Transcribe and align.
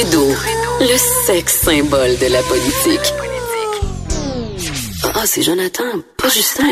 Trudeau, 0.00 0.28
le 0.80 1.26
sexe 1.26 1.60
symbole 1.60 2.16
de 2.18 2.32
la 2.32 2.42
politique. 2.44 3.12
Ah, 5.14 5.24
c'est 5.26 5.42
Jonathan, 5.42 5.84
pas 6.16 6.30
Justin. 6.30 6.64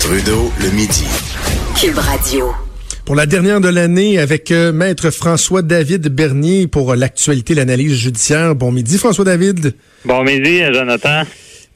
Trudeau, 0.00 0.52
le 0.60 0.70
midi. 0.70 1.04
Cube 1.80 1.96
Radio. 1.96 2.52
Pour 3.06 3.14
la 3.14 3.24
dernière 3.24 3.62
de 3.62 3.68
l'année, 3.68 4.18
avec 4.18 4.50
euh, 4.50 4.70
Maître 4.70 5.10
François-David 5.10 6.08
Bernier 6.08 6.66
pour 6.66 6.92
euh, 6.92 6.96
l'actualité, 6.96 7.54
l'analyse 7.54 7.94
judiciaire. 7.94 8.54
Bon 8.54 8.70
midi, 8.70 8.98
François-David. 8.98 9.74
Bon 10.04 10.22
midi, 10.22 10.60
Jonathan. 10.74 11.22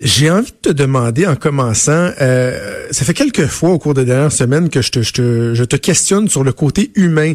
J'ai 0.00 0.30
envie 0.30 0.50
de 0.50 0.70
te 0.70 0.72
demander 0.72 1.26
en 1.26 1.36
commençant, 1.36 2.10
euh, 2.22 2.86
ça 2.90 3.04
fait 3.04 3.12
quelques 3.12 3.46
fois 3.46 3.68
au 3.68 3.78
cours 3.78 3.92
des 3.92 4.06
dernières 4.06 4.32
semaines 4.32 4.70
que 4.70 4.80
je 4.80 4.90
te, 4.90 5.02
je 5.02 5.12
te, 5.12 5.54
je 5.54 5.64
te 5.64 5.76
questionne 5.76 6.26
sur 6.26 6.42
le 6.42 6.52
côté 6.52 6.90
humain 6.94 7.34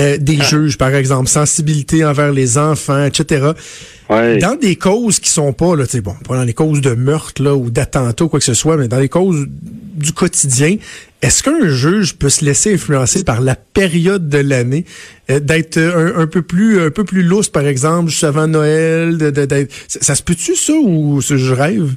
euh, 0.00 0.16
des 0.18 0.38
Ah. 0.40 0.44
juges, 0.44 0.76
par 0.78 0.94
exemple, 0.94 1.28
sensibilité 1.28 2.04
envers 2.04 2.32
les 2.32 2.58
enfants, 2.58 3.04
etc. 3.04 3.48
Ouais. 4.10 4.38
Dans 4.38 4.56
des 4.56 4.76
causes 4.76 5.18
qui 5.18 5.30
sont 5.30 5.52
pas, 5.52 5.76
là, 5.76 5.84
bon, 6.02 6.14
pas 6.28 6.36
dans 6.36 6.42
les 6.44 6.52
causes 6.52 6.80
de 6.80 6.90
meurtre 6.94 7.42
là, 7.42 7.54
ou 7.54 7.70
d'attentat 7.70 8.24
ou 8.24 8.28
quoi 8.28 8.38
que 8.38 8.44
ce 8.44 8.54
soit, 8.54 8.76
mais 8.76 8.88
dans 8.88 8.98
les 8.98 9.08
causes 9.08 9.46
du 9.94 10.12
quotidien, 10.12 10.76
est-ce 11.22 11.42
qu'un 11.42 11.68
juge 11.68 12.14
peut 12.16 12.28
se 12.28 12.44
laisser 12.44 12.74
influencer 12.74 13.24
par 13.24 13.40
la 13.40 13.54
période 13.56 14.28
de 14.28 14.38
l'année, 14.38 14.84
euh, 15.30 15.40
d'être 15.40 15.78
un, 15.78 16.20
un 16.20 16.26
peu 16.26 16.42
plus 16.42 16.80
un 16.80 16.90
peu 16.90 17.04
plus 17.04 17.22
lousse, 17.22 17.48
par 17.48 17.66
exemple, 17.66 18.10
juste 18.10 18.24
avant 18.24 18.46
Noël, 18.46 19.16
de, 19.16 19.30
de- 19.30 19.44
d'être- 19.46 19.72
ça, 19.88 20.00
ça 20.02 20.14
se 20.16 20.22
peut-tu 20.22 20.54
ça 20.56 20.74
ou 20.74 21.20
je 21.22 21.52
rêve? 21.54 21.94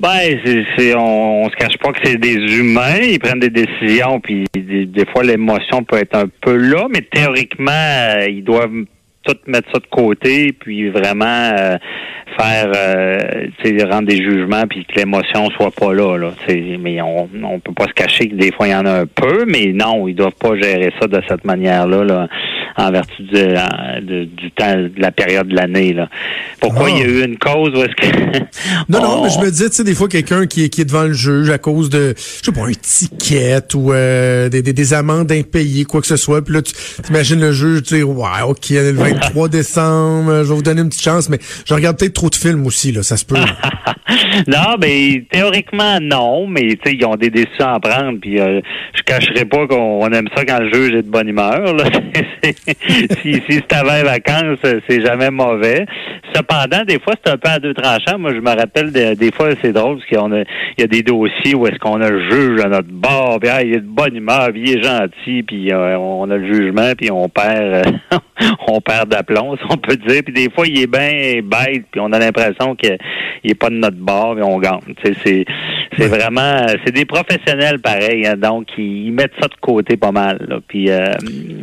Ben, 0.00 0.40
c'est, 0.78 0.94
on, 0.94 1.42
on 1.42 1.50
se 1.50 1.56
cache 1.56 1.76
pas 1.76 1.92
que 1.92 1.98
c'est 2.02 2.16
des 2.16 2.36
humains, 2.36 3.00
ils 3.02 3.18
prennent 3.18 3.38
des 3.38 3.50
décisions, 3.50 4.18
puis 4.18 4.46
des, 4.54 4.86
des 4.86 5.04
fois 5.04 5.22
l'émotion 5.22 5.84
peut 5.84 5.98
être 5.98 6.16
un 6.16 6.24
peu 6.40 6.56
là, 6.56 6.86
mais 6.88 7.02
théoriquement, 7.02 7.70
euh, 7.70 8.24
ils 8.26 8.42
doivent 8.42 8.86
tout 9.24 9.36
mettre 9.46 9.70
ça 9.70 9.78
de 9.78 9.86
côté, 9.90 10.54
puis 10.58 10.88
vraiment 10.88 11.52
euh, 11.58 11.76
faire, 12.38 12.72
euh, 12.74 13.48
tu 13.62 13.78
sais, 13.78 13.84
rendre 13.84 14.08
des 14.08 14.16
jugements, 14.16 14.66
puis 14.66 14.86
que 14.86 14.98
l'émotion 14.98 15.50
soit 15.50 15.70
pas 15.70 15.92
là, 15.92 16.16
là. 16.16 16.32
Mais 16.48 17.02
on, 17.02 17.28
on 17.44 17.60
peut 17.60 17.74
pas 17.74 17.84
se 17.84 17.92
cacher 17.92 18.30
que 18.30 18.36
des 18.36 18.52
fois 18.52 18.68
il 18.68 18.70
y 18.70 18.74
en 18.74 18.86
a 18.86 19.02
un 19.02 19.06
peu, 19.06 19.44
mais 19.46 19.66
non, 19.74 20.08
ils 20.08 20.14
doivent 20.14 20.32
pas 20.40 20.56
gérer 20.58 20.94
ça 20.98 21.08
de 21.08 21.20
cette 21.28 21.44
manière-là, 21.44 22.04
là, 22.04 22.28
en 22.76 22.90
vertu 22.90 23.22
de, 23.22 24.00
de- 24.00 24.24
du 24.24 24.50
temps, 24.52 24.74
de 24.76 24.92
la 24.96 25.10
période 25.12 25.48
de 25.48 25.54
l'année, 25.56 25.92
là. 25.92 26.08
Pourquoi 26.60 26.86
Ah. 26.88 26.90
il 26.94 26.98
y 26.98 27.02
a 27.02 27.06
eu 27.06 27.24
une 27.24 27.38
cause 27.38 27.70
où 27.74 27.78
est-ce 27.82 27.94
que 27.96 28.38
Non, 28.88 29.00
non, 29.02 29.08
on- 29.20 29.24
mais 29.24 29.30
je 29.30 29.38
me 29.38 29.50
dis, 29.50 29.64
tu 29.68 29.72
sais, 29.76 29.84
des 29.84 29.94
fois, 29.94 30.08
quelqu'un 30.08 30.46
qui, 30.46 30.64
est- 30.64 30.68
qui 30.68 30.80
est 30.82 30.84
devant 30.84 31.04
le 31.04 31.12
juge 31.12 31.50
à 31.50 31.58
cause 31.58 31.90
de, 31.90 32.14
je 32.16 32.44
sais 32.44 32.52
pas, 32.52 32.66
un 32.66 32.72
ticket 32.72 33.74
ou 33.74 33.92
euh, 33.92 34.48
des, 34.48 34.62
des, 34.62 34.72
des 34.72 34.94
amendes 34.94 35.30
impayées, 35.32 35.84
quoi 35.84 36.00
que 36.00 36.06
ce 36.06 36.16
soit. 36.16 36.44
Puis 36.44 36.54
là, 36.54 36.62
tu 36.62 36.72
imagines 37.08 37.40
le 37.40 37.52
juge 37.52 37.82
dire, 37.82 38.08
ouais, 38.08 38.42
OK, 38.46 38.70
le 38.70 38.92
23 38.92 39.48
décembre, 39.50 40.42
je 40.44 40.48
vais 40.48 40.54
vous 40.54 40.62
donner 40.62 40.80
une 40.82 40.88
petite 40.88 41.02
chance, 41.04 41.28
mais 41.28 41.38
je 41.64 41.74
regarde 41.74 41.98
peut-être 41.98 42.14
trop 42.14 42.30
de 42.30 42.34
films 42.34 42.66
aussi, 42.66 42.92
là, 42.92 43.02
ça 43.02 43.16
se 43.16 43.24
peut. 43.24 43.36
non, 44.46 44.76
mais 44.80 45.24
théoriquement 45.30 45.98
non, 46.00 46.46
mais 46.46 46.62
tu 46.76 46.78
sais 46.84 46.94
ils 46.94 47.04
ont 47.04 47.16
des 47.16 47.30
décisions 47.30 47.68
à 47.74 47.80
prendre, 47.80 48.18
puis 48.20 48.40
euh, 48.40 48.60
je 48.94 49.02
cacherai 49.02 49.44
pas 49.44 49.66
qu'on 49.66 50.00
on 50.02 50.08
aime 50.12 50.28
ça 50.36 50.44
quand 50.44 50.58
le 50.60 50.72
juge 50.72 50.94
est 50.94 51.02
de 51.02 51.08
bonne 51.10 51.28
humeur. 51.28 51.74
Là. 51.74 51.84
Si 53.22 53.34
si 53.34 53.42
c'est 53.48 53.72
avant 53.72 53.94
les 53.96 54.02
vacances, 54.02 54.58
c'est 54.88 55.00
jamais 55.04 55.30
mauvais. 55.30 55.86
Cependant, 56.34 56.84
des 56.86 56.98
fois 57.00 57.14
c'est 57.24 57.32
un 57.32 57.36
peu 57.36 57.48
à 57.50 57.58
deux 57.58 57.74
tranchants. 57.74 58.18
Moi, 58.18 58.32
je 58.34 58.40
me 58.40 58.48
rappelle 58.56 58.92
de- 58.92 59.14
des 59.14 59.32
fois 59.32 59.50
c'est 59.62 59.72
drôle 59.72 59.98
parce 59.98 60.08
qu'on 60.08 60.32
a 60.32 60.40
il 60.40 60.80
y 60.80 60.82
a 60.84 60.86
des 60.86 61.02
dossiers 61.02 61.54
où 61.54 61.66
est-ce 61.66 61.78
qu'on 61.78 62.00
a 62.00 62.10
le 62.10 62.30
juge 62.30 62.60
à 62.64 62.68
notre 62.68 62.88
bord, 62.90 63.38
puis 63.40 63.48
ah, 63.50 63.62
il 63.62 63.74
est 63.74 63.80
de 63.80 63.86
bonne 63.86 64.16
humeur, 64.16 64.48
puis 64.52 64.62
il 64.64 64.78
est 64.78 64.82
gentil, 64.82 65.42
puis 65.42 65.72
euh, 65.72 65.96
on 65.98 66.30
a 66.30 66.36
le 66.36 66.46
jugement, 66.46 66.92
puis 66.96 67.10
on 67.10 67.28
perd 67.28 67.86
euh, 67.86 68.18
on 68.68 68.80
perd 68.80 69.08
d'aplomb, 69.08 69.56
si 69.56 69.62
on 69.68 69.76
peut 69.76 69.96
dire. 69.96 70.22
Puis 70.24 70.32
des 70.32 70.50
fois 70.50 70.66
il 70.66 70.80
est 70.82 70.86
bien 70.86 71.40
bête, 71.42 71.84
puis 71.90 72.00
on 72.00 72.12
a 72.12 72.18
l'impression 72.18 72.74
qu'il 72.76 72.96
est 73.44 73.54
pas 73.54 73.70
de 73.70 73.74
notre 73.76 73.96
bord, 73.98 74.38
et 74.38 74.42
on 74.42 74.58
gagne. 74.58 74.80
C'est 75.02 75.44
c'est 75.98 76.06
vraiment 76.06 76.66
c'est 76.84 76.92
des 76.94 77.04
professionnels 77.04 77.80
pareil, 77.80 78.26
hein, 78.26 78.36
donc 78.36 78.68
ils, 78.78 79.06
ils 79.06 79.12
mettent 79.12 79.34
ça 79.40 79.48
de 79.48 79.54
côté 79.60 79.96
pas 79.96 80.12
mal. 80.12 80.38
Là. 80.48 80.58
Puis 80.66 80.90
euh, 80.90 81.04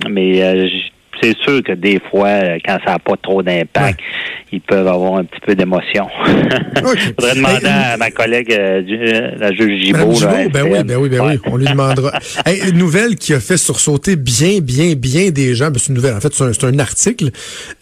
mais 0.10 0.42
euh, 0.44 0.68
c'est 1.22 1.36
sûr 1.38 1.64
que 1.64 1.74
des 1.74 2.00
fois, 2.10 2.40
quand 2.66 2.78
ça 2.86 2.92
n'a 2.94 3.00
pas 3.00 3.16
trop 3.22 3.42
d'impact, 3.42 4.00
ils 4.52 4.62
peuvent 4.62 4.88
avoir 4.88 5.16
un 5.16 5.24
petit 5.24 5.40
peu 5.46 5.56
d'émotion. 5.56 6.06
OK. 6.06 6.98
Faudrait 7.20 7.36
demander 7.36 7.66
Hey, 7.66 7.74
à 7.94 7.98
ma 7.98 8.12
collègue, 8.12 8.52
euh, 8.52 8.82
euh, 8.90 9.32
la 9.38 9.52
juge 9.52 9.84
Gibault. 9.84 10.12
Là, 10.12 10.14
Gibault, 10.14 10.50
ben 10.52 10.64
oui, 10.64 10.72
SPM. 10.76 10.88
ben 10.88 10.98
oui, 10.98 11.10
ben 11.10 11.22
oui, 11.22 11.40
on 11.46 11.58
lui 11.58 11.66
demandera. 11.66 12.12
Hey, 12.46 12.62
une 12.70 12.78
nouvelle 12.78 13.16
qui 13.16 13.34
a 13.34 13.40
fait 13.40 13.58
sursauter 13.58 14.16
bien, 14.16 14.60
bien, 14.62 14.94
bien 14.96 15.32
des 15.32 15.54
gens. 15.56 15.70
Ben, 15.70 15.80
c'est 15.80 15.90
une 15.90 15.96
nouvelle, 15.96 16.16
en 16.16 16.22
fait, 16.22 16.34
c'est 16.34 16.44
un, 16.44 16.54
c'est 16.54 16.66
un 16.66 16.80
article. 16.80 17.30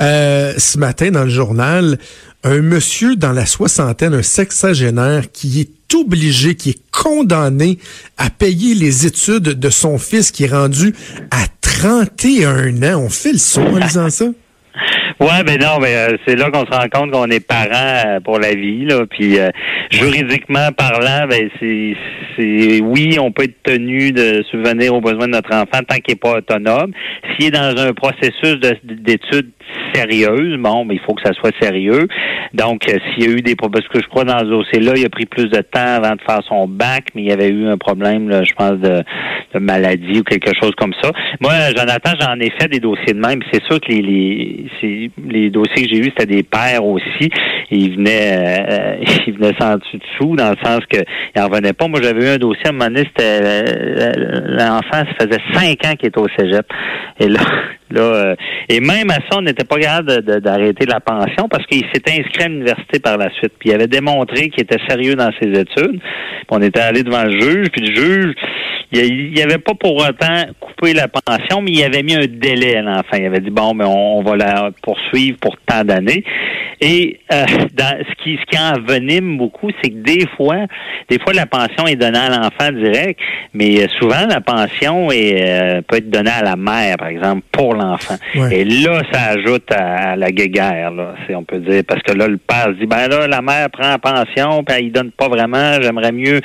Euh, 0.02 0.54
ce 0.58 0.78
matin, 0.78 1.12
dans 1.12 1.24
le 1.24 1.30
journal, 1.30 1.98
un 2.44 2.62
monsieur 2.62 3.16
dans 3.16 3.32
la 3.32 3.46
soixantaine, 3.46 4.14
un 4.14 4.22
sexagénaire, 4.22 5.32
qui 5.32 5.62
est 5.62 5.94
obligé, 5.96 6.56
qui 6.56 6.72
est 6.72 6.80
condamné 6.92 7.80
à 8.18 8.30
payer 8.30 8.76
les 8.76 9.06
études 9.06 9.44
de 9.60 9.70
son 9.70 9.98
fils 9.98 10.32
qui 10.32 10.44
est 10.46 10.52
rendu 10.52 10.94
à 11.32 11.46
31 11.80 12.84
ans. 12.84 13.02
On 13.06 13.10
fait 13.10 13.34
le 13.34 13.38
saut 13.38 13.62
en 13.62 13.78
lisant 13.78 14.10
ça? 14.10 14.26
Ouais, 15.20 15.44
ben 15.46 15.58
non, 15.62 15.80
mais 15.80 15.96
euh, 15.96 16.18
c'est 16.28 16.36
là 16.36 16.52
qu'on 16.52 16.66
se 16.66 16.78
rend 16.78 16.90
compte 16.92 17.12
qu'on 17.12 17.28
est 17.28 17.46
parent 17.46 17.70
euh, 18.06 18.20
pour 18.20 18.38
la 18.38 18.54
vie, 18.54 18.86
là. 18.86 19.06
Puis 19.10 19.40
euh, 19.40 19.50
juridiquement 19.90 20.72
parlant, 20.78 21.26
ben 21.30 21.50
c'est, 21.60 22.82
oui, 22.82 23.18
on 23.20 23.32
peut 23.32 23.44
être 23.44 23.64
tenu 23.64 24.12
de 24.12 24.44
subvenir 24.52 24.94
aux 24.94 25.00
besoins 25.00 25.28
de 25.28 25.34
notre 25.34 25.54
enfant 25.54 25.84
tant 25.88 25.96
qu'il 25.96 26.14
n'est 26.14 26.16
pas 26.16 26.38
autonome. 26.40 26.92
S'il 27.38 27.48
est 27.48 27.52
dans 27.52 27.78
un 27.78 27.94
processus 27.94 28.60
de- 28.60 28.78
d'études 28.84 29.52
sérieuses, 29.94 30.58
bon, 30.60 30.86
ben, 30.86 30.96
il 30.96 31.00
faut 31.00 31.14
que 31.14 31.22
ça 31.24 31.34
soit 31.34 31.54
sérieux. 31.62 32.08
Donc, 32.54 32.88
euh, 32.90 32.98
s'il 33.14 33.24
y 33.24 33.28
a 33.28 33.32
eu 33.32 33.42
des 33.42 33.56
problèmes, 33.56 33.82
parce 33.84 33.94
que 33.94 34.02
je 34.02 34.08
crois 34.08 34.26
dans 34.26 34.40
ce 34.40 34.46
dossier-là, 34.46 34.94
il 34.98 35.06
a 35.06 35.10
pris 35.10 35.26
plus 35.26 35.48
de 35.48 35.62
temps 35.62 35.80
avant 35.80 36.16
de 36.16 36.22
faire 36.28 36.42
son 36.48 36.68
bac, 36.68 37.06
mais 37.16 37.24
il 37.24 37.28
y 37.28 37.32
avait 37.32 37.50
eu 37.50 37.68
un 37.68 37.78
problème, 37.78 38.30
là, 38.30 38.44
je 38.44 38.54
pense, 38.54 38.80
de, 38.80 39.04
maladie 39.60 40.20
ou 40.20 40.24
quelque 40.24 40.52
chose 40.62 40.74
comme 40.78 40.94
ça. 41.02 41.12
Moi, 41.40 41.54
Jonathan, 41.78 42.12
j'en 42.20 42.38
ai 42.42 42.50
fait 42.60 42.68
des 42.68 42.80
dossiers 42.82 43.14
de 43.14 43.20
même. 43.20 43.40
C'est 43.54 43.64
sûr 43.64 43.80
que 43.80 43.90
les, 43.90 44.02
les, 44.82 45.05
les 45.28 45.50
dossiers 45.50 45.84
que 45.84 45.90
j'ai 45.90 46.00
eus, 46.00 46.12
c'était 46.18 46.26
des 46.26 46.44
pères 46.44 46.84
aussi. 46.84 47.30
Ils 47.72 47.96
venaient, 47.96 48.66
euh, 48.70 48.96
ils 49.28 49.34
venaient 49.34 49.56
sans 49.60 49.76
dessous, 49.76 50.36
dans 50.36 50.50
le 50.50 50.58
sens 50.64 50.82
que 50.90 51.00
ils 51.36 51.42
en 51.42 51.48
revenaient 51.48 51.74
pas. 51.74 51.88
Moi, 51.88 52.00
j'avais 52.02 52.26
eu 52.26 52.30
un 52.30 52.38
dossier 52.38 52.68
à 52.68 52.70
un 52.70 52.72
moment 52.74 52.86
donné, 52.86 53.04
c'était 53.08 53.40
euh, 53.44 54.12
l'enfant, 54.48 55.04
ça 55.20 55.28
faisait 55.28 55.42
cinq 55.54 55.86
ans 55.86 55.96
qu'il 55.96 56.10
était 56.10 56.20
au 56.20 56.28
cégep. 56.38 56.66
Et 57.20 57.28
là, 57.28 57.40
là 57.92 58.02
euh, 58.02 58.36
et 58.70 58.80
même 58.80 59.10
à 59.10 59.16
ça, 59.16 59.38
on 59.38 59.42
n'était 59.42 59.66
pas 59.66 59.78
capable 59.78 60.22
d'arrêter 60.42 60.86
la 60.86 61.00
pension 61.00 61.48
parce 61.50 61.66
qu'il 61.66 61.84
s'était 61.94 62.20
inscrit 62.20 62.44
à 62.44 62.48
l'université 62.48 63.00
par 63.00 63.18
la 63.18 63.30
suite. 63.32 63.54
Puis 63.60 63.70
il 63.70 63.74
avait 63.74 63.88
démontré 63.88 64.50
qu'il 64.50 64.64
était 64.64 64.80
sérieux 64.88 65.16
dans 65.16 65.32
ses 65.42 65.50
études. 65.50 66.00
Puis 66.00 66.50
on 66.50 66.62
était 66.62 66.82
allé 66.82 67.04
devant 67.04 67.24
le 67.24 67.40
juge, 67.40 67.70
puis 67.72 67.82
le 67.82 67.96
juge, 67.96 68.36
il 68.98 69.34
n'y 69.34 69.42
avait 69.42 69.58
pas 69.58 69.74
pour 69.74 69.96
autant 69.96 70.44
coupé 70.60 70.94
la 70.94 71.08
pension, 71.08 71.62
mais 71.62 71.72
il 71.72 71.84
avait 71.84 72.04
mis 72.04 72.16
un 72.16 72.26
délai 72.28 72.78
à 72.78 72.82
l'enfant. 72.82 73.18
Il 73.18 73.26
avait 73.26 73.40
dit 73.40 73.50
bon, 73.50 73.74
mais 73.74 73.86
on, 73.86 74.20
on 74.20 74.24
va 74.24 74.36
la 74.36 74.72
poursuivre 74.82 75.38
pour 75.40 75.56
tant 75.66 75.84
d'années. 75.84 76.24
Et 76.82 77.20
euh, 77.32 77.46
dans, 77.74 77.98
ce 78.00 78.24
qui 78.24 78.38
ce 78.38 78.46
qui 78.46 78.58
envenime 78.58 79.38
beaucoup, 79.38 79.70
c'est 79.82 79.90
que 79.90 79.96
des 79.96 80.26
fois, 80.36 80.66
des 81.10 81.20
fois 81.20 81.34
la 81.34 81.46
pension 81.46 81.88
est 81.88 81.96
donnée 81.96 82.20
à 82.20 82.30
l'enfant 82.30 82.72
direct, 82.72 83.20
mais 83.54 83.82
euh, 83.82 83.88
souvent 84.00 84.26
la 84.28 84.42
pension 84.42 85.12
est, 85.12 85.42
euh, 85.42 85.82
peut 85.82 85.98
être 85.98 86.10
donnée 86.10 86.32
à 86.32 86.44
la 86.44 86.56
mère, 86.56 86.98
par 86.98 87.08
exemple, 87.08 87.44
pour 87.52 87.74
l'enfant. 87.74 88.16
Ouais. 88.36 88.60
Et 88.60 88.66
là, 88.66 89.02
ça 89.12 89.32
ajoute 89.32 89.72
à, 89.72 90.12
à 90.12 90.16
la 90.16 90.32
guéguerre, 90.32 90.92
là, 90.92 91.16
si 91.28 91.36
on 91.36 91.44
peut 91.44 91.60
dire, 91.60 91.84
parce 91.88 92.02
que 92.02 92.14
là, 92.14 92.28
le 92.28 92.38
père 92.38 92.68
se 92.68 92.80
dit 92.80 92.86
ben 92.86 93.08
là, 93.08 93.28
la 93.28 93.42
mère 93.42 93.70
prend 93.70 93.90
la 93.90 94.00
pension, 94.00 94.64
puis 94.64 94.76
elle 94.78 94.86
ne 94.86 94.92
donne 94.92 95.12
pas 95.12 95.28
vraiment. 95.28 95.82
J'aimerais 95.82 96.12
mieux 96.12 96.42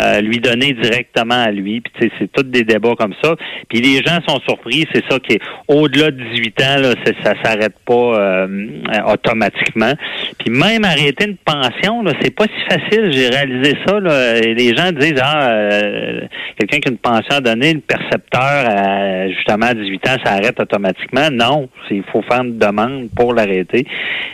euh, 0.00 0.20
lui 0.20 0.38
donner 0.38 0.72
directement 0.72 1.42
à 1.42 1.50
lui. 1.50 1.82
Puis 1.84 2.10
c'est 2.18 2.32
tous 2.32 2.42
des 2.42 2.64
débats 2.64 2.94
comme 2.98 3.14
ça. 3.22 3.36
Puis 3.68 3.80
les 3.80 4.02
gens 4.02 4.18
sont 4.26 4.40
surpris, 4.46 4.86
c'est 4.92 5.04
ça 5.08 5.18
qui 5.18 5.34
est 5.34 5.40
au-delà 5.68 6.10
de 6.10 6.22
18 6.34 6.62
ans, 6.62 6.80
là, 6.80 6.94
ça 7.22 7.34
s'arrête 7.42 7.74
pas 7.86 7.94
euh, 7.94 8.78
automatiquement. 9.06 9.92
Puis 10.38 10.50
même 10.50 10.84
arrêter 10.84 11.26
une 11.26 11.36
pension, 11.36 12.02
là, 12.02 12.12
c'est 12.20 12.34
pas 12.34 12.44
si 12.44 12.74
facile. 12.74 13.12
J'ai 13.12 13.28
réalisé 13.28 13.76
ça. 13.86 14.00
Là, 14.00 14.38
et 14.38 14.54
les 14.54 14.74
gens 14.76 14.90
disent 14.92 15.20
ah 15.22 15.48
euh, 15.50 16.20
quelqu'un 16.58 16.78
qui 16.78 16.88
a 16.88 16.92
une 16.92 16.98
pension 16.98 17.36
à 17.36 17.40
donner, 17.40 17.74
le 17.74 17.80
percepteur 17.80 18.40
à, 18.40 19.28
justement 19.28 19.66
à 19.66 19.74
18 19.74 20.08
ans, 20.08 20.16
ça 20.24 20.32
arrête 20.32 20.58
automatiquement. 20.58 21.28
Non, 21.32 21.68
il 21.90 22.02
faut 22.12 22.22
faire 22.22 22.42
une 22.42 22.58
demande 22.58 23.08
pour 23.16 23.34
l'arrêter. 23.34 23.86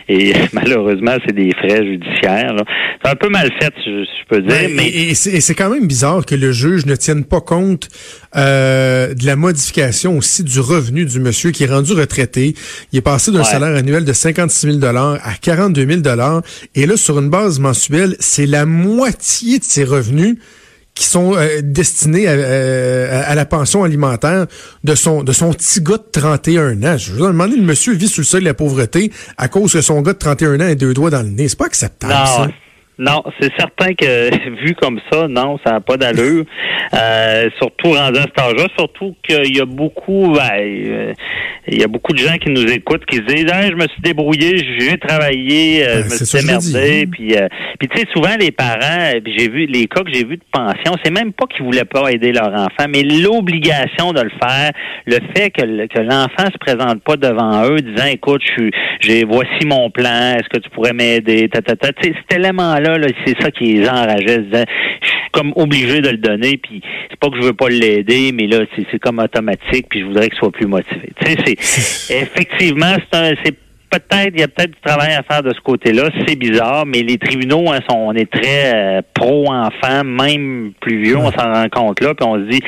Et 0.07 0.33
malheureusement, 0.53 1.15
c'est 1.25 1.35
des 1.35 1.51
frais 1.51 1.85
judiciaires. 1.85 2.55
C'est 3.03 3.11
un 3.11 3.15
peu 3.15 3.29
mal 3.29 3.49
fait, 3.61 3.73
je, 3.85 4.03
je 4.03 4.25
peux 4.27 4.41
dire, 4.41 4.69
mais 4.75 4.87
Et, 4.87 5.11
et 5.11 5.15
c'est 5.15 5.55
quand 5.55 5.69
même 5.69 5.87
bizarre 5.87 6.25
que 6.25 6.35
le 6.35 6.51
juge 6.51 6.85
ne 6.85 6.95
tienne 6.95 7.25
pas 7.31 7.41
compte 7.41 7.87
euh, 8.35 9.13
de 9.13 9.25
la 9.25 9.35
modification 9.37 10.17
aussi 10.17 10.43
du 10.43 10.59
revenu 10.59 11.05
du 11.05 11.19
monsieur 11.19 11.51
qui 11.51 11.63
est 11.63 11.67
rendu 11.67 11.93
retraité. 11.93 12.53
Il 12.91 12.97
est 12.97 13.01
passé 13.01 13.31
d'un 13.31 13.39
Ouais. 13.39 13.45
salaire 13.45 13.75
annuel 13.75 14.03
de 14.05 14.13
56 14.13 14.79
000 14.79 14.85
à 14.85 15.17
42 15.41 15.87
000 16.03 16.17
Et 16.75 16.85
là, 16.85 16.97
sur 16.97 17.17
une 17.19 17.29
base 17.29 17.59
mensuelle, 17.59 18.15
c'est 18.19 18.45
la 18.45 18.65
moitié 18.65 19.59
de 19.59 19.63
ses 19.63 19.85
revenus 19.85 20.35
qui 20.93 21.05
sont 21.05 21.35
euh, 21.35 21.61
destinés 21.63 22.27
à, 22.27 23.29
à, 23.29 23.33
la 23.33 23.45
pension 23.45 23.85
alimentaire 23.85 24.45
de 24.83 24.93
son 24.93 25.23
de 25.23 25.31
son 25.31 25.53
petit 25.53 25.81
gars 25.81 25.97
de 25.97 26.03
31 26.11 26.83
ans. 26.83 26.97
Je 26.97 27.13
vous 27.13 27.25
demander, 27.25 27.55
le 27.55 27.63
monsieur 27.63 27.93
vit 27.93 28.09
sous 28.09 28.21
le 28.21 28.25
seuil 28.25 28.41
de 28.41 28.45
la 28.45 28.53
pauvreté 28.53 29.09
à 29.37 29.47
cause 29.47 29.71
que 29.71 29.81
son 29.81 30.01
gars 30.01 30.11
de 30.13 30.17
31 30.17 30.59
ans 30.59 30.69
a 30.69 30.75
deux 30.75 30.93
doigts 30.93 31.09
dans 31.09 31.21
le 31.23 31.29
nez. 31.29 31.47
C'est 31.47 31.57
pas 31.57 31.67
acceptable, 31.67 32.13
ça. 32.13 32.47
Non, 33.01 33.23
c'est 33.39 33.51
certain 33.57 33.95
que 33.95 34.29
vu 34.63 34.75
comme 34.75 34.99
ça, 35.11 35.27
non, 35.27 35.57
ça 35.65 35.71
n'a 35.71 35.81
pas 35.81 35.97
d'allure. 35.97 36.45
Euh, 36.93 37.49
surtout 37.57 37.93
rendu 37.93 38.19
à 38.19 38.23
cet 38.23 38.39
âge-là, 38.39 38.67
surtout 38.77 39.15
qu'il 39.23 39.57
y 39.57 39.59
a 39.59 39.65
beaucoup, 39.65 40.33
ben, 40.35 40.51
euh, 40.53 41.13
il 41.67 41.79
y 41.79 41.83
a 41.83 41.87
beaucoup 41.87 42.13
de 42.13 42.19
gens 42.19 42.37
qui 42.37 42.51
nous 42.51 42.71
écoutent 42.71 43.03
qui 43.07 43.17
se 43.17 43.21
disent, 43.23 43.47
je 43.47 43.75
me 43.75 43.87
suis 43.87 44.01
débrouillé, 44.03 44.57
j'ai 44.77 44.99
travaillé, 44.99 45.83
euh, 45.83 46.01
ben, 46.01 46.09
je 46.09 46.21
me 46.21 46.25
suis 46.25 46.39
démerdé, 46.39 47.07
puis, 47.07 47.35
puis 47.79 47.87
tu 47.87 47.97
sais, 47.97 48.07
souvent 48.13 48.35
les 48.39 48.51
parents, 48.51 49.13
j'ai 49.25 49.49
vu 49.49 49.65
les 49.65 49.87
cas 49.87 50.03
que 50.03 50.13
j'ai 50.13 50.23
vus 50.23 50.37
de 50.37 50.43
pension, 50.51 50.95
c'est 51.03 51.11
même 51.11 51.33
pas 51.33 51.47
qu'ils 51.47 51.65
voulaient 51.65 51.85
pas 51.85 52.11
aider 52.11 52.31
leur 52.31 52.53
enfant, 52.53 52.85
mais 52.87 53.01
l'obligation 53.01 54.13
de 54.13 54.21
le 54.21 54.31
faire, 54.41 54.71
le 55.07 55.17
fait 55.35 55.49
que, 55.49 55.87
que 55.87 55.99
l'enfant 55.99 56.51
se 56.51 56.57
présente 56.59 57.01
pas 57.01 57.15
devant 57.15 57.65
eux, 57.65 57.77
disant, 57.77 58.07
écoute, 58.11 58.43
je 58.45 58.51
suis, 58.51 58.71
j'ai 59.01 59.25
voici 59.25 59.65
mon 59.65 59.89
plan, 59.89 60.35
est-ce 60.35 60.49
que 60.49 60.59
tu 60.59 60.69
pourrais 60.69 60.93
m'aider, 60.93 61.49
ta, 61.49 61.61
ta, 61.61 61.75
ta. 61.75 61.87
cet 62.01 62.33
élément-là 62.33 62.97
c'est 63.25 63.41
ça 63.41 63.51
qui 63.51 63.73
les 63.73 63.89
enrageait. 63.89 64.43
Je 64.51 65.07
suis 65.07 65.29
comme 65.31 65.53
obligé 65.55 66.01
de 66.01 66.09
le 66.09 66.17
donner, 66.17 66.57
puis 66.57 66.81
c'est 67.09 67.19
pas 67.19 67.29
que 67.29 67.37
je 67.37 67.47
veux 67.47 67.53
pas 67.53 67.69
l'aider, 67.69 68.31
mais 68.33 68.47
là, 68.47 68.59
c'est 68.75 68.99
comme 68.99 69.19
automatique, 69.19 69.87
puis 69.89 70.01
je 70.01 70.05
voudrais 70.05 70.29
qu'il 70.29 70.37
soit 70.37 70.51
plus 70.51 70.67
motivé. 70.67 71.09
Tu 71.19 71.31
sais, 71.31 71.55
c'est 71.57 72.15
effectivement, 72.21 72.95
c'est 73.11 73.57
peut-être, 73.91 74.31
il 74.33 74.39
y 74.39 74.43
a 74.43 74.47
peut-être 74.47 74.71
du 74.71 74.81
travail 74.83 75.13
à 75.13 75.23
faire 75.23 75.43
de 75.43 75.53
ce 75.53 75.59
côté-là. 75.59 76.09
C'est 76.25 76.37
bizarre, 76.37 76.85
mais 76.85 77.01
les 77.01 77.17
tribunaux, 77.17 77.69
hein, 77.71 77.79
sont, 77.89 77.97
on 77.97 78.13
est 78.13 78.31
très 78.31 78.73
euh, 78.73 79.01
pro-enfant, 79.13 80.03
même 80.03 80.71
plus 80.79 81.03
vieux, 81.03 81.17
on 81.17 81.31
s'en 81.31 81.53
rend 81.53 81.67
compte 81.69 82.01
là, 82.01 82.13
puis 82.13 82.27
on 82.27 82.35
se 82.35 82.49
dit, 82.49 82.61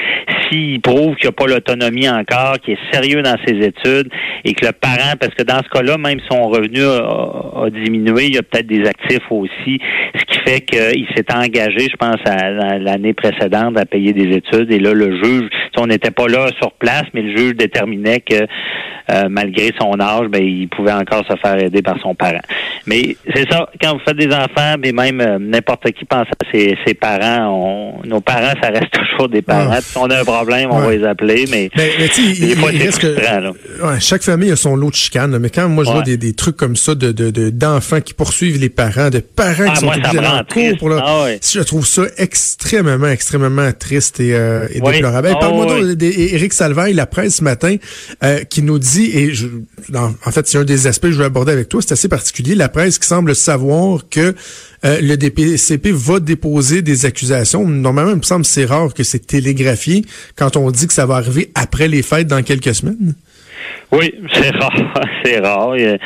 s'il 0.54 0.82
prouve 0.82 1.16
qu'il 1.16 1.26
n'y 1.26 1.30
a 1.30 1.32
pas 1.32 1.48
l'autonomie 1.48 2.10
encore, 2.10 2.60
qu'il 2.60 2.76
est 2.76 2.94
sérieux 2.94 3.22
dans 3.22 3.36
ses 3.46 3.56
études, 3.56 4.10
et 4.46 4.54
que 4.54 4.66
le 4.66 4.72
parent, 4.72 5.14
parce 5.20 5.34
que 5.34 5.44
dans 5.44 5.60
ce 5.60 5.70
cas-là, 5.70 5.98
même 5.98 6.20
son 6.30 6.44
revenu 6.50 6.84
a, 6.84 7.70
diminué, 7.70 8.26
il 8.28 8.36
y 8.36 8.38
a 8.38 8.44
peut-être 8.44 8.68
des 8.68 8.86
actifs 8.88 9.30
aussi, 9.30 9.80
ce 10.16 10.26
qui 10.26 10.40
fait 10.40 10.62
qu'il 10.62 11.08
s'est 11.16 11.34
engagé, 11.34 11.88
je 11.90 11.96
pense, 11.98 12.20
à, 12.26 12.78
l'année 12.80 13.14
précédente 13.14 13.78
à 13.78 13.86
payer 13.86 14.14
des 14.14 14.36
études, 14.36 14.72
et 14.72 14.80
là, 14.80 14.94
le 14.94 15.24
juge, 15.24 15.50
on 15.78 15.88
n'était 15.88 16.12
pas 16.12 16.28
là 16.28 16.48
sur 16.62 16.72
place, 16.74 17.06
mais 17.14 17.22
le 17.22 17.36
juge 17.36 17.56
déterminait 17.56 18.20
que 18.20 18.46
euh, 19.12 19.28
malgré 19.30 19.72
son 19.78 20.00
âge, 20.00 20.28
ben, 20.30 20.42
il 20.42 20.70
pouvait 20.70 20.94
encore 20.94 21.26
se 21.30 21.36
faire 21.36 21.62
aider 21.62 21.82
par 21.82 22.00
son 22.00 22.16
parent. 22.16 22.40
Mais 22.88 23.18
c'est 23.36 23.52
ça, 23.52 23.70
quand 23.82 23.94
vous 23.94 24.00
faites 24.00 24.16
des 24.16 24.34
enfants, 24.34 24.76
mais 24.80 24.94
même 24.94 25.20
euh, 25.20 25.38
n'importe 25.40 25.92
qui 25.92 26.06
pense 26.06 26.28
à 26.28 26.52
ses, 26.54 26.94
parents, 26.94 28.00
nos 28.06 28.22
parents, 28.22 28.54
ça 28.62 28.70
reste 28.70 28.92
toujours 28.92 29.28
des 29.28 29.42
parents. 29.42 29.74
Ah. 29.74 30.00
On 30.00 30.10
a 30.10 30.22
un 30.22 30.24
problème, 30.24 30.43
on 30.70 30.80
va 30.80 30.92
les 30.92 31.04
appeler, 31.04 31.46
mais, 31.50 31.70
ben, 31.76 31.90
des 32.00 32.56
fois, 32.56 32.72
c'est 32.72 34.00
chaque 34.00 34.24
famille 34.24 34.52
a 34.52 34.56
son 34.56 34.76
lot 34.76 34.90
de 34.90 34.96
chicane, 34.96 35.38
mais 35.38 35.50
quand 35.50 35.68
moi 35.70 35.84
je 35.84 35.92
vois 35.92 36.04
des, 36.04 36.34
trucs 36.34 36.58
comme 36.58 36.76
ça 36.76 36.96
de, 36.96 37.50
d'enfants 37.50 38.02
qui 38.02 38.14
poursuivent 38.14 38.60
les 38.60 38.70
parents, 38.70 39.10
de 39.10 39.20
parents 39.20 39.66
qui 39.66 39.72
ah, 39.72 39.76
sont 39.76 39.88
obligés 39.88 40.20
en 40.20 40.44
cours 40.44 40.78
pour 40.80 40.92
ah, 40.94 41.28
je 41.42 41.60
trouve 41.62 41.86
ça 41.86 42.04
extrêmement, 42.18 43.08
extrêmement 43.08 43.72
triste 43.72 44.20
et, 44.20 44.34
euh, 44.34 44.68
déplorable. 44.68 45.30
Parle-moi 45.40 45.96
d'Éric 45.96 46.54
Salvaille, 46.54 46.94
la 46.94 47.06
presse 47.06 47.38
ce 47.38 47.44
matin, 47.44 47.76
qui 48.50 48.62
nous 48.62 48.80
dit 48.80 49.12
et 49.14 49.34
je, 49.34 49.48
en 49.94 50.32
fait, 50.32 50.48
c'est 50.48 50.58
un 50.58 50.64
des 50.64 50.88
aspects 50.88 51.08
que 51.08 51.12
je 51.12 51.18
veux 51.18 51.26
aborder 51.26 51.52
avec 51.52 51.70
toi, 51.70 51.82
c'est 51.82 51.94
assez 51.94 52.08
particulier, 52.08 52.56
la 52.56 52.70
presse 52.70 53.00
qui 53.00 53.08
semble 53.08 53.36
savoir 53.36 54.02
que 54.10 54.34
euh, 54.86 55.00
le 55.02 55.16
DPCP 55.16 55.92
va 55.92 56.20
déposer 56.20 56.82
des 56.82 57.06
accusations. 57.06 57.68
Normalement, 57.68 58.12
il 58.12 58.18
me 58.18 58.24
semble 58.24 58.46
c'est 58.46 58.66
rare 58.66 58.94
que 58.94 59.04
c'est 59.04 59.26
télégraphié 59.26 60.04
quand 60.36 60.58
on 60.58 60.72
dit 60.72 60.88
que 60.88 60.94
ça 60.94 61.06
va 61.06 61.16
arriver 61.16 61.52
après 61.56 61.88
les 61.88 62.02
fêtes 62.02 62.28
dans 62.28 62.44
quelques 62.44 62.74
semaines? 62.74 63.14
Oui, 63.92 64.14
c'est 64.34 64.50
rare, 64.52 65.04
c'est 65.24 65.40
rare. 65.40 65.78
Il 65.78 66.00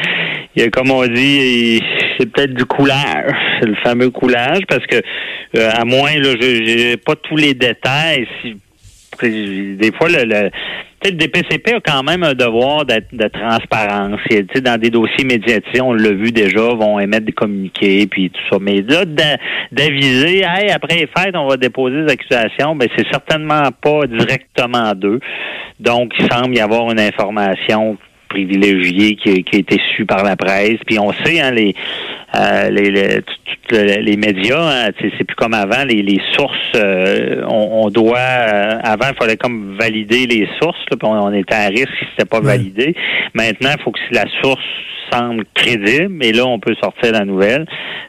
y, 0.55 0.61
a, 0.61 0.69
comme 0.69 0.91
on 0.91 1.05
dit, 1.07 1.81
c'est 2.17 2.25
peut-être 2.31 2.53
du 2.53 2.65
coulage, 2.65 3.33
c'est 3.59 3.67
le 3.67 3.75
fameux 3.75 4.09
coulage, 4.09 4.61
parce 4.67 4.85
que 4.85 4.97
euh, 5.55 5.69
à 5.71 5.85
moins, 5.85 6.13
là, 6.17 6.33
je 6.39 6.63
j'ai 6.65 6.97
pas 6.97 7.15
tous 7.15 7.37
les 7.37 7.53
détails. 7.53 8.27
Des 9.21 9.91
fois, 9.97 10.09
le 10.09 10.49
DPCP 11.03 11.75
a 11.75 11.79
quand 11.79 12.03
même 12.03 12.23
un 12.23 12.33
devoir 12.33 12.85
de 12.85 13.27
transparence. 13.27 14.19
dans 14.61 14.79
des 14.79 14.89
dossiers 14.89 15.25
médiatisés, 15.25 15.81
on 15.81 15.93
l'a 15.93 16.11
vu 16.11 16.31
déjà, 16.31 16.73
vont 16.73 16.99
émettre 16.99 17.25
des 17.25 17.31
communiqués, 17.31 18.07
puis 18.07 18.29
tout 18.29 18.41
ça. 18.51 18.57
Mais 18.59 18.81
là, 18.81 19.05
d'aviser, 19.71 20.39
hey, 20.39 20.71
après 20.71 20.95
les 20.95 21.07
fêtes, 21.07 21.35
on 21.35 21.47
va 21.47 21.57
déposer 21.57 22.03
des 22.03 22.11
accusations, 22.11 22.75
ben 22.75 22.89
c'est 22.97 23.07
certainement 23.11 23.69
pas 23.81 24.07
directement 24.07 24.93
d'eux. 24.93 25.19
Donc, 25.79 26.13
il 26.19 26.27
semble 26.31 26.55
y 26.55 26.59
avoir 26.59 26.91
une 26.91 26.99
information 26.99 27.97
privilégiée 28.27 29.15
qui, 29.15 29.29
a 29.29 29.57
été 29.57 29.79
su 29.95 30.05
par 30.05 30.23
la 30.23 30.35
presse. 30.35 30.77
Puis 30.85 30.99
on 30.99 31.11
sait, 31.23 31.39
hein, 31.39 31.51
les, 31.51 31.75
euh, 32.35 32.69
les, 32.69 32.91
les, 32.91 34.01
les, 34.01 34.17
médias, 34.17 34.87
hein, 34.87 34.91
c'est 34.99 35.23
plus 35.23 35.35
comme 35.35 35.53
avant, 35.53 35.83
les, 35.85 36.01
les 36.01 36.21
sources, 36.33 36.71
euh, 36.75 37.43
on, 37.47 37.89
doit, 37.89 38.17
euh, 38.17 38.79
avant, 38.83 39.07
il 39.09 39.15
fallait 39.17 39.37
comme 39.37 39.77
valider 39.79 40.27
les 40.27 40.47
sources, 40.61 40.83
puis 40.89 40.97
on, 41.03 41.33
était 41.33 41.55
à 41.55 41.67
risque 41.67 41.89
si 41.99 42.05
c'était 42.11 42.29
pas 42.29 42.41
validé. 42.41 42.95
Maintenant, 43.33 43.71
il 43.77 43.83
faut 43.83 43.91
que 43.91 43.99
si 44.07 44.13
la 44.13 44.25
source 44.41 44.63
semble 45.11 45.45
crédible, 45.53 46.23
et 46.23 46.31
là, 46.31 46.45
on 46.45 46.59
peut 46.59 46.75
sortir 46.81 47.11
la 47.11 47.25
nouvelle. 47.25 47.65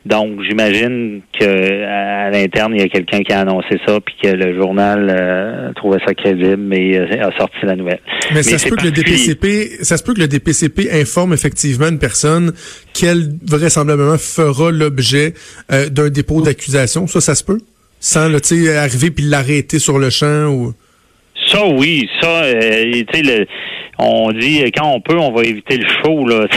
Donc, 0.07 0.43
j'imagine 0.49 1.21
que 1.39 1.85
à, 1.85 2.31
l'interne, 2.31 2.75
il 2.75 2.81
y 2.81 2.85
a 2.85 2.89
quelqu'un 2.89 3.21
qui 3.21 3.33
a 3.33 3.41
annoncé 3.41 3.79
ça, 3.87 3.99
puis 4.01 4.15
que 4.23 4.29
le 4.29 4.57
journal 4.57 5.73
trouvait 5.77 5.99
ça 6.07 6.15
crédible, 6.15 6.57
mais 6.57 6.99
a 6.99 7.31
sorti 7.37 7.57
la 7.63 7.77
nouvelle. 7.77 8.01
Mais, 8.35 8.43
ça 8.43 8.59
se 8.59 8.69
peut 8.69 8.77
que 8.77 8.85
le 8.85 8.91
DPCP, 8.91 9.85
ça 9.85 9.97
se 9.97 10.03
peut 10.03 10.15
que 10.15 10.21
le 10.21 10.29
DPCP 10.29 10.91
informe 10.93 11.33
effectivement 11.33 11.89
une 11.89 11.99
personne 11.99 12.53
qu'elle 12.93 13.29
vraisemblablement 13.47 14.19
fera 14.19 14.71
l'objet 14.71 15.35
euh, 15.73 15.89
d'un 15.89 16.09
dépôt 16.09 16.43
d'accusation. 16.43 17.07
Ça, 17.07 17.21
ça 17.21 17.35
se 17.35 17.45
peut? 17.45 17.61
Sans 18.01 18.29
là, 18.29 18.39
arriver 18.81 19.11
puis 19.11 19.25
l'arrêter 19.25 19.79
sur 19.79 19.99
le 19.99 20.11
champ 20.11 20.47
ou. 20.49 20.73
Ça, 21.47 21.67
oui. 21.67 22.09
Ça, 22.21 22.45
euh, 22.45 23.03
tu 23.13 23.25
sais, 23.25 23.47
on 23.99 24.31
dit 24.33 24.63
quand 24.77 24.93
on 24.95 25.01
peut, 25.01 25.19
on 25.19 25.33
va 25.33 25.43
éviter 25.43 25.77
le 25.77 25.87
show. 25.89 26.27
Là. 26.27 26.47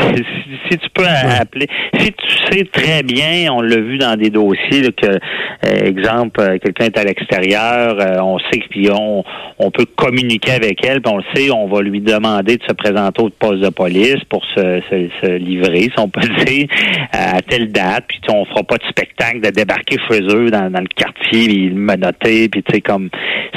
Si, 0.70 0.78
tu 0.78 0.90
peux 0.94 1.04
appeler, 1.06 1.68
si 2.00 2.14
tu 2.14 2.30
sais 2.50 2.64
très 2.64 3.04
bien, 3.04 3.52
on 3.52 3.62
l'a 3.62 3.76
vu 3.78 3.98
dans 3.98 4.16
des 4.16 4.30
dossiers 4.30 4.90
que, 4.94 5.08
euh, 5.08 5.80
exemple, 5.84 6.40
euh, 6.40 6.58
quelqu'un 6.60 6.86
est 6.86 6.98
à 6.98 7.04
l'extérieur, 7.04 7.98
euh, 8.00 8.22
on 8.22 8.40
sait 8.40 8.62
puis 8.70 8.90
on, 8.90 9.24
on 9.60 9.72
peut 9.72 9.86
communiquer 9.98 10.54
avec 10.54 10.86
elle, 10.86 11.02
puis 11.02 11.14
on 11.14 11.18
le 11.18 11.24
sait, 11.36 11.52
on 11.52 11.68
va 11.68 11.82
lui 11.82 12.00
demander 12.00 12.56
de 12.56 12.64
se 12.64 12.74
présenter 12.74 13.22
au 13.22 13.30
poste 13.30 13.62
de 13.62 13.70
police 13.70 14.24
pour 14.30 14.46
se, 14.56 14.82
se, 14.90 15.38
livrer, 15.38 15.90
si 15.94 15.94
on 15.98 16.08
peut 16.08 16.28
dire, 16.46 16.68
à 17.12 17.42
telle 17.42 17.70
date, 17.72 18.06
puis 18.08 18.22
on 18.30 18.46
fera 18.46 18.64
pas 18.64 18.78
de 18.78 18.86
spectacle 18.90 19.42
de 19.42 19.50
débarquer 19.50 19.98
chez 20.10 20.22
eux 20.22 20.50
dans, 20.52 20.70
le 20.70 20.88
quartier, 20.96 21.48
puis 21.48 21.70
menotter, 21.72 22.48
puis 22.48 22.64
tu 22.64 22.76
sais 22.76 22.82
comme 22.82 23.10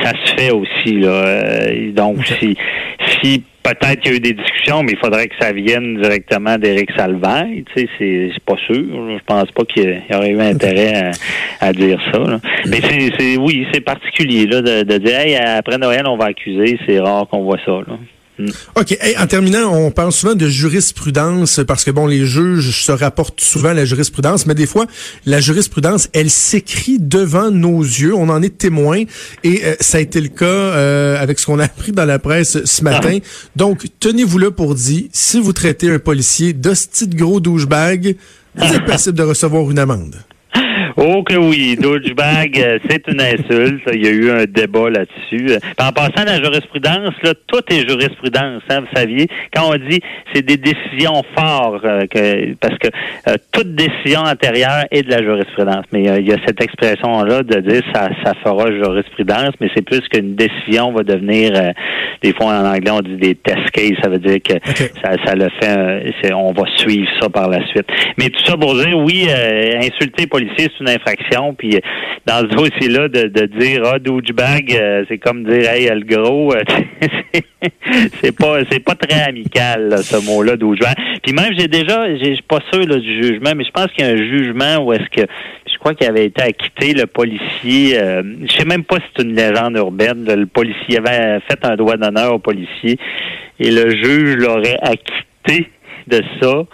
ça 0.02 0.12
se 0.24 0.34
fait 0.34 0.50
aussi 0.50 0.98
là. 0.98 1.68
donc 1.94 2.26
si 2.26 2.56
si 3.22 3.44
peut-être 3.64 4.00
qu'il 4.00 4.12
y 4.12 4.14
a 4.14 4.16
eu 4.18 4.20
des 4.20 4.34
discussions, 4.34 4.82
mais 4.82 4.92
il 4.92 4.98
faudrait 4.98 5.26
que 5.26 5.34
ça 5.40 5.52
vienne 5.52 6.00
directement 6.00 6.56
d'Éric 6.58 6.90
Salvaille. 6.96 7.64
Tu 7.74 7.88
sais, 7.98 8.30
c'est 8.34 8.44
pas 8.44 8.56
sûr. 8.66 8.76
Je 8.76 9.24
pense 9.26 9.50
pas 9.50 9.64
qu'il 9.64 10.02
y 10.08 10.14
aurait 10.14 10.30
eu 10.30 10.40
intérêt 10.40 11.10
à, 11.60 11.72
dire 11.72 12.00
ça. 12.12 12.40
Mais 12.66 12.80
c'est 13.18 13.36
oui, 13.36 13.66
c'est 13.72 13.80
particulier 13.80 14.46
là, 14.46 14.60
de, 14.60 14.82
de 14.82 14.98
dire 14.98 15.18
hey, 15.18 15.36
après 15.36 15.78
Noël, 15.78 16.06
on 16.06 16.16
va 16.16 16.26
accuser. 16.26 16.78
C'est 16.86 17.00
rare 17.00 17.26
qu'on 17.28 17.42
voit 17.42 17.58
ça. 17.64 17.72
Là. 17.72 17.98
Mm. 18.38 18.48
OK. 18.76 18.98
en 19.18 19.26
terminant, 19.26 19.72
on 19.72 19.90
parle 19.90 20.12
souvent 20.12 20.34
de 20.34 20.48
jurisprudence 20.48 21.60
parce 21.66 21.84
que, 21.84 21.90
bon, 21.90 22.06
les 22.06 22.26
juges 22.26 22.84
se 22.84 22.92
rapportent 22.92 23.40
souvent 23.40 23.70
à 23.70 23.74
la 23.74 23.84
jurisprudence, 23.84 24.46
mais 24.46 24.54
des 24.54 24.66
fois, 24.66 24.86
la 25.24 25.40
jurisprudence, 25.40 26.08
elle 26.12 26.30
s'écrit 26.30 26.98
devant 26.98 27.50
nos 27.50 27.80
yeux. 27.80 28.14
On 28.14 28.28
en 28.28 28.42
est 28.42 28.58
témoin 28.58 29.04
et 29.44 29.64
euh, 29.64 29.74
ça 29.80 29.98
a 29.98 30.00
été 30.00 30.20
le 30.20 30.28
cas 30.28 30.44
euh, 30.44 31.20
avec 31.20 31.38
ce 31.38 31.46
qu'on 31.46 31.58
a 31.58 31.64
appris 31.64 31.92
dans 31.92 32.04
la 32.04 32.18
presse 32.18 32.64
ce 32.64 32.82
matin. 32.82 33.18
Ah. 33.22 33.48
Donc, 33.56 33.86
tenez-vous 34.00 34.38
là 34.38 34.50
pour 34.50 34.74
dire, 34.74 35.04
si 35.12 35.40
vous 35.40 35.52
traitez 35.52 35.90
un 35.90 35.98
policier 35.98 36.52
d'hostie 36.52 37.06
de 37.06 37.16
gros 37.16 37.40
douchebag, 37.40 38.16
vous 38.56 38.64
êtes 38.74 38.86
passible 38.86 39.16
de 39.16 39.22
recevoir 39.22 39.70
une 39.70 39.78
amende. 39.78 40.16
Oh 40.96 41.22
que 41.22 41.34
oui, 41.34 41.76
douchebag, 41.76 42.58
euh, 42.58 42.78
c'est 42.88 43.08
une 43.08 43.20
insulte. 43.20 43.82
Il 43.92 44.04
y 44.04 44.08
a 44.08 44.10
eu 44.10 44.30
un 44.30 44.44
débat 44.44 44.90
là-dessus. 44.90 45.56
En 45.80 45.90
passant 45.92 46.22
à 46.22 46.24
la 46.24 46.42
jurisprudence, 46.42 47.14
là, 47.22 47.32
tout 47.48 47.62
est 47.68 47.88
jurisprudence, 47.88 48.62
hein, 48.70 48.80
vous 48.80 48.96
saviez. 48.96 49.26
Quand 49.52 49.72
on 49.72 49.76
dit 49.76 50.00
c'est 50.32 50.42
des 50.42 50.56
décisions 50.56 51.22
fortes, 51.36 51.84
euh, 51.84 52.06
que, 52.06 52.54
parce 52.54 52.78
que 52.78 52.88
euh, 53.28 53.36
toute 53.52 53.74
décision 53.74 54.20
antérieure 54.20 54.84
est 54.90 55.02
de 55.02 55.10
la 55.10 55.22
jurisprudence. 55.22 55.84
Mais 55.92 56.04
il 56.20 56.28
y 56.28 56.32
a 56.32 56.36
cette 56.46 56.62
expression-là 56.62 57.42
de 57.42 57.60
dire 57.60 57.82
ça, 57.92 58.10
ça 58.24 58.34
fera 58.42 58.70
jurisprudence, 58.70 59.54
mais 59.60 59.70
c'est 59.74 59.84
plus 59.84 60.02
qu'une 60.08 60.36
décision 60.36 60.92
va 60.92 61.02
devenir, 61.02 61.52
des 62.22 62.32
fois 62.34 62.46
en 62.46 62.66
anglais 62.66 62.90
on 62.90 63.00
dit 63.00 63.16
des 63.16 63.34
test 63.34 63.70
cases, 63.72 63.98
ça 64.02 64.08
veut 64.08 64.18
dire 64.18 64.38
que 64.42 64.54
ça, 65.02 65.12
ça 65.24 65.34
le 65.34 65.48
fait, 65.60 66.32
on 66.32 66.52
va 66.52 66.64
suivre 66.76 67.08
ça 67.20 67.28
par 67.28 67.48
la 67.48 67.66
suite. 67.66 67.86
Mais 68.18 68.28
tout 68.28 68.44
ça 68.44 68.56
pour 68.56 68.74
dire, 68.74 68.96
oui, 68.98 69.28
insulter 69.76 70.26
les 70.38 70.63
c'est 70.64 70.80
une 70.80 70.90
infraction. 70.90 71.54
Puis 71.54 71.80
dans 72.26 72.40
ce 72.40 72.54
dossier-là, 72.54 73.08
de, 73.08 73.46
dire 73.46 73.82
ah 73.84 73.98
douchebag, 73.98 74.74
euh, 74.74 75.04
c'est 75.08 75.18
comme 75.18 75.44
dire 75.44 75.70
hey 75.70 75.88
le 75.88 76.04
gros, 76.04 76.52
c'est 78.22 78.36
pas 78.36 78.58
c'est 78.70 78.80
pas 78.80 78.94
très 78.94 79.22
amical 79.22 79.98
ce 79.98 80.24
mot-là 80.24 80.56
douchebag. 80.56 80.94
Puis 81.22 81.32
même 81.32 81.52
j'ai 81.58 81.68
déjà, 81.68 82.08
je 82.16 82.24
suis 82.24 82.42
pas 82.42 82.60
sûr 82.72 82.86
du 82.86 83.22
jugement, 83.22 83.52
mais 83.56 83.64
je 83.64 83.70
pense 83.70 83.86
qu'il 83.92 84.04
y 84.04 84.08
a 84.08 84.12
un 84.12 84.16
jugement 84.16 84.84
où 84.84 84.92
est-ce 84.92 85.08
que 85.10 85.26
je 85.72 85.78
crois 85.78 85.94
qu'il 85.94 86.08
avait 86.08 86.26
été 86.26 86.42
acquitté 86.42 86.94
le 86.94 87.06
policier. 87.06 87.98
Euh, 87.98 88.22
je 88.46 88.52
sais 88.52 88.64
même 88.64 88.84
pas 88.84 88.96
si 88.96 89.02
c'est 89.16 89.22
une 89.22 89.34
légende 89.34 89.76
urbaine. 89.76 90.24
Le 90.24 90.46
policier 90.46 90.98
avait 90.98 91.40
fait 91.40 91.64
un 91.64 91.76
droit 91.76 91.96
d'honneur 91.96 92.34
au 92.34 92.38
policier 92.38 92.98
et 93.60 93.70
le 93.70 93.90
juge 93.90 94.36
l'aurait 94.36 94.78
acquitté 94.80 95.68
de 96.06 96.22
ça 96.40 96.64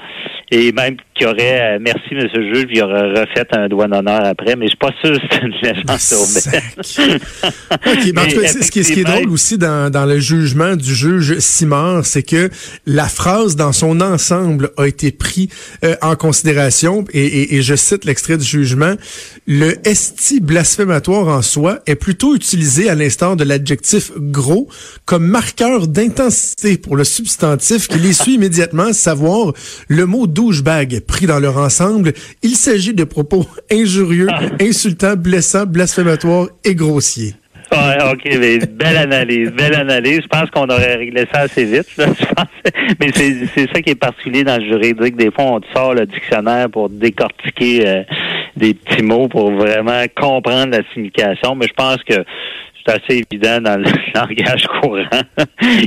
et 0.50 0.72
même 0.72 0.96
qu'il 1.20 1.28
aurait, 1.28 1.76
euh, 1.76 1.78
merci 1.80 2.14
monsieur 2.14 2.40
le 2.40 2.54
juge, 2.54 2.66
il 2.70 2.82
aurait 2.82 3.10
refait 3.10 3.46
un 3.52 3.68
doigt 3.68 3.88
d'honneur 3.88 4.24
après, 4.24 4.56
mais 4.56 4.66
je 4.66 4.70
suis 4.70 4.78
pas 4.78 4.92
sûr 5.02 5.12
que 5.12 5.26
c'est 5.30 5.42
une 5.42 5.52
légende 5.62 5.90
OK, 7.70 8.12
mais 8.14 8.20
en 8.20 8.26
tout 8.26 8.40
cas, 8.40 8.48
ce, 8.48 8.70
qui, 8.70 8.80
qui 8.80 9.00
est 9.00 9.04
drôle 9.04 9.30
aussi 9.30 9.58
dans, 9.58 9.90
dans 9.90 10.06
le 10.06 10.18
jugement 10.18 10.76
du 10.76 10.94
juge 10.94 11.38
Simard, 11.38 12.06
c'est 12.06 12.22
que 12.22 12.48
la 12.86 13.06
phrase 13.06 13.56
dans 13.56 13.72
son 13.72 14.00
ensemble 14.00 14.70
a 14.78 14.86
été 14.86 15.12
pris 15.12 15.50
euh, 15.84 15.94
en 16.00 16.16
considération, 16.16 17.04
et, 17.12 17.24
et, 17.24 17.56
et 17.56 17.62
je 17.62 17.74
cite 17.74 18.04
l'extrait 18.04 18.38
du 18.38 18.44
jugement, 18.44 18.94
le 19.46 19.76
esti 19.86 20.40
blasphématoire 20.40 21.28
en 21.28 21.42
soi 21.42 21.80
est 21.86 21.96
plutôt 21.96 22.34
utilisé 22.34 22.88
à 22.88 22.94
l'instar 22.94 23.36
de 23.36 23.44
l'adjectif 23.44 24.12
gros 24.16 24.68
comme 25.04 25.26
marqueur 25.26 25.86
d'intensité 25.86 26.78
pour 26.78 26.96
le 26.96 27.04
substantif 27.04 27.88
qui 27.88 27.98
les 27.98 28.12
suit 28.12 28.34
immédiatement, 28.34 28.92
savoir 28.92 29.52
le 29.88 30.06
mot 30.06 30.26
douchebag 30.26 31.00
pris 31.10 31.26
dans 31.26 31.38
leur 31.38 31.58
ensemble. 31.58 32.12
Il 32.42 32.54
s'agit 32.54 32.94
de 32.94 33.04
propos 33.04 33.44
injurieux, 33.72 34.28
ah. 34.30 34.40
insultants, 34.60 35.16
blessants, 35.16 35.66
blasphématoires 35.66 36.48
et 36.64 36.74
grossiers. 36.74 37.34
Ouais, 37.72 37.98
OK, 38.10 38.22
mais 38.24 38.58
belle 38.58 38.96
analyse, 38.96 39.50
belle 39.52 39.76
analyse. 39.76 40.22
Je 40.22 40.26
pense 40.26 40.50
qu'on 40.50 40.68
aurait 40.68 40.96
réglé 40.96 41.24
ça 41.32 41.42
assez 41.42 41.64
vite. 41.64 41.86
Là, 41.96 42.06
je 42.18 42.24
pense. 42.24 42.48
Mais 43.00 43.12
c'est 43.14 43.72
ça 43.72 43.80
qui 43.80 43.90
est 43.90 43.94
particulier 43.94 44.42
dans 44.42 44.56
le 44.56 44.64
juridique. 44.64 45.14
Des 45.14 45.30
fois, 45.30 45.44
on 45.44 45.60
sort 45.72 45.94
le 45.94 46.04
dictionnaire 46.04 46.68
pour 46.68 46.88
décortiquer 46.88 47.86
euh, 47.86 48.02
des 48.56 48.74
petits 48.74 49.04
mots 49.04 49.28
pour 49.28 49.52
vraiment 49.52 50.02
comprendre 50.16 50.76
la 50.76 50.82
signification. 50.92 51.54
Mais 51.54 51.68
je 51.68 51.74
pense 51.74 51.98
que 51.98 52.24
c'est 52.84 52.92
assez 52.92 53.24
évident 53.30 53.60
dans 53.60 53.76
le 53.76 53.84
langage 54.16 54.66
courant. 54.80 55.04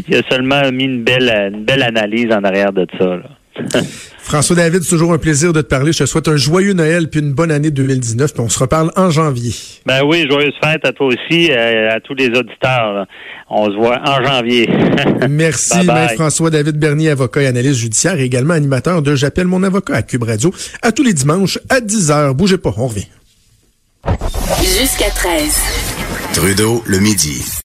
Il 0.07 0.15
a 0.15 0.21
seulement 0.29 0.71
mis 0.71 0.85
une 0.85 1.03
belle, 1.03 1.51
une 1.53 1.65
belle 1.65 1.83
analyse 1.83 2.31
en 2.31 2.45
arrière 2.45 2.71
de 2.71 2.87
ça. 2.97 3.17
Là. 3.17 3.29
François 4.19 4.55
David, 4.55 4.83
c'est 4.83 4.89
toujours 4.89 5.13
un 5.13 5.17
plaisir 5.17 5.53
de 5.53 5.61
te 5.61 5.67
parler. 5.67 5.91
Je 5.91 5.99
te 5.99 6.05
souhaite 6.05 6.27
un 6.27 6.37
joyeux 6.37 6.73
Noël 6.73 7.09
puis 7.09 7.19
une 7.19 7.33
bonne 7.33 7.51
année 7.51 7.71
2019. 7.71 8.33
Puis 8.33 8.41
on 8.41 8.49
se 8.49 8.59
reparle 8.59 8.91
en 8.95 9.09
janvier. 9.09 9.53
Ben 9.85 10.03
oui, 10.03 10.25
joyeuse 10.29 10.53
fête 10.63 10.85
à 10.85 10.93
toi 10.93 11.07
aussi, 11.07 11.51
euh, 11.51 11.91
à, 11.91 11.99
tous 11.99 12.15
les 12.15 12.27
auditeurs. 12.27 13.05
On 13.49 13.65
se 13.65 13.75
voit 13.75 13.99
en 14.05 14.23
janvier. 14.23 14.69
Merci, 15.29 15.85
Maître 15.85 16.15
François 16.15 16.49
David 16.49 16.77
Bernier, 16.77 17.09
avocat 17.09 17.41
et 17.41 17.47
analyste 17.47 17.79
judiciaire 17.79 18.19
et 18.19 18.23
également 18.23 18.53
animateur 18.53 19.01
de 19.01 19.15
J'appelle 19.15 19.47
mon 19.47 19.61
avocat 19.63 19.95
à 19.95 20.01
Cube 20.01 20.23
Radio 20.23 20.51
à 20.81 20.91
tous 20.91 21.03
les 21.03 21.13
dimanches 21.13 21.59
à 21.69 21.79
10h. 21.79 22.33
Bougez 22.33 22.57
pas, 22.57 22.73
on 22.77 22.87
revient. 22.87 23.07
Jusqu'à 24.59 25.09
13. 25.09 25.61
Trudeau, 26.33 26.83
le 26.87 26.99
midi. 26.99 27.61